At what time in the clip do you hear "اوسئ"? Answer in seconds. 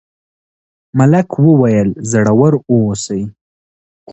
2.71-3.21